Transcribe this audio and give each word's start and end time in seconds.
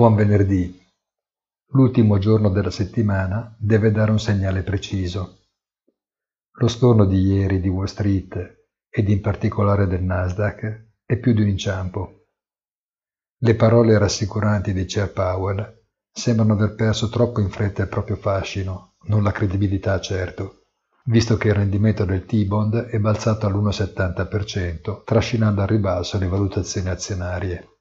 Buon 0.00 0.14
venerdì. 0.14 0.82
L'ultimo 1.72 2.16
giorno 2.16 2.48
della 2.48 2.70
settimana 2.70 3.54
deve 3.58 3.90
dare 3.90 4.10
un 4.10 4.18
segnale 4.18 4.62
preciso. 4.62 5.40
Lo 6.52 6.68
storno 6.68 7.04
di 7.04 7.20
ieri 7.20 7.60
di 7.60 7.68
Wall 7.68 7.84
Street 7.84 8.64
ed 8.88 9.10
in 9.10 9.20
particolare 9.20 9.86
del 9.86 10.02
Nasdaq 10.02 10.86
è 11.04 11.18
più 11.18 11.34
di 11.34 11.42
un 11.42 11.48
inciampo. 11.48 12.28
Le 13.40 13.54
parole 13.56 13.98
rassicuranti 13.98 14.72
di 14.72 14.86
Chair 14.86 15.12
Powell 15.12 15.82
sembrano 16.10 16.54
aver 16.54 16.74
perso 16.74 17.10
troppo 17.10 17.40
in 17.42 17.50
fretta 17.50 17.82
il 17.82 17.88
proprio 17.88 18.16
fascino, 18.16 18.94
non 19.02 19.22
la 19.22 19.32
credibilità 19.32 20.00
certo, 20.00 20.62
visto 21.04 21.36
che 21.36 21.48
il 21.48 21.54
rendimento 21.56 22.06
del 22.06 22.24
T-Bond 22.24 22.86
è 22.86 22.98
balzato 22.98 23.46
all'1,70%, 23.46 25.04
trascinando 25.04 25.60
al 25.60 25.68
ribasso 25.68 26.16
le 26.16 26.26
valutazioni 26.26 26.88
azionarie. 26.88 27.79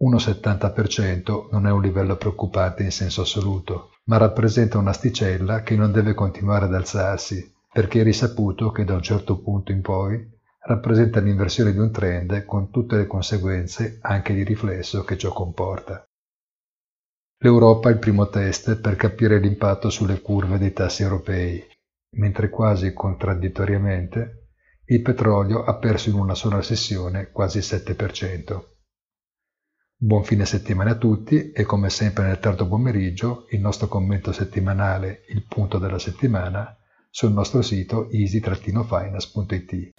1,70% 0.00 1.48
non 1.50 1.66
è 1.66 1.70
un 1.70 1.80
livello 1.80 2.16
preoccupante 2.16 2.82
in 2.82 2.90
senso 2.90 3.22
assoluto, 3.22 3.92
ma 4.04 4.16
rappresenta 4.16 4.78
un'asticella 4.78 5.62
che 5.62 5.76
non 5.76 5.92
deve 5.92 6.14
continuare 6.14 6.64
ad 6.64 6.74
alzarsi, 6.74 7.52
perché 7.72 8.00
è 8.00 8.04
risaputo 8.04 8.70
che 8.70 8.84
da 8.84 8.94
un 8.94 9.02
certo 9.02 9.40
punto 9.40 9.72
in 9.72 9.80
poi 9.80 10.32
rappresenta 10.66 11.20
l'inversione 11.20 11.72
di 11.72 11.78
un 11.78 11.90
trend 11.90 12.44
con 12.44 12.70
tutte 12.70 12.96
le 12.96 13.06
conseguenze 13.06 13.98
anche 14.00 14.34
di 14.34 14.44
riflesso 14.44 15.04
che 15.04 15.16
ciò 15.16 15.32
comporta. 15.32 16.04
L'Europa 17.38 17.90
è 17.90 17.92
il 17.92 17.98
primo 17.98 18.28
test 18.28 18.80
per 18.80 18.96
capire 18.96 19.38
l'impatto 19.38 19.90
sulle 19.90 20.20
curve 20.20 20.58
dei 20.58 20.72
tassi 20.72 21.02
europei, 21.02 21.62
mentre 22.16 22.48
quasi 22.48 22.92
contraddittoriamente 22.92 24.48
il 24.86 25.02
petrolio 25.02 25.64
ha 25.64 25.76
perso 25.76 26.10
in 26.10 26.16
una 26.16 26.34
sola 26.34 26.62
sessione 26.62 27.30
quasi 27.30 27.58
il 27.58 27.64
7%. 27.64 28.73
Buon 30.04 30.22
fine 30.22 30.44
settimana 30.44 30.90
a 30.90 30.96
tutti 30.96 31.50
e 31.52 31.62
come 31.64 31.88
sempre 31.88 32.24
nel 32.24 32.38
tardo 32.38 32.68
pomeriggio 32.68 33.46
il 33.52 33.60
nostro 33.60 33.88
commento 33.88 34.32
settimanale 34.32 35.24
Il 35.28 35.44
punto 35.44 35.78
della 35.78 35.98
settimana 35.98 36.76
sul 37.08 37.32
nostro 37.32 37.62
sito 37.62 38.10
easy-finance.it. 38.10 39.94